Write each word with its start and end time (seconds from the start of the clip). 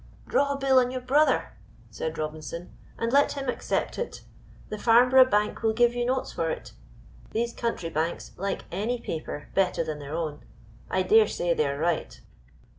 "Draw 0.27 0.51
a 0.53 0.57
bill 0.57 0.79
on 0.79 0.89
your 0.89 0.99
brother," 1.01 1.53
said 1.91 2.17
Robinson, 2.17 2.75
"and 2.97 3.13
let 3.13 3.33
him 3.33 3.47
accept 3.47 3.99
it. 3.99 4.23
The 4.69 4.79
Farnborough 4.79 5.29
Bank 5.29 5.61
will 5.61 5.73
give 5.73 5.93
you 5.93 6.05
notes 6.07 6.31
for 6.33 6.49
it. 6.49 6.71
These 7.33 7.53
country 7.53 7.91
banks 7.91 8.31
like 8.35 8.65
any 8.71 8.99
paper 8.99 9.49
better 9.53 9.83
than 9.83 9.99
their 9.99 10.15
own. 10.15 10.43
I 10.89 11.03
dare 11.03 11.27
say 11.27 11.53
they 11.53 11.67
are 11.67 11.77
right." 11.77 12.19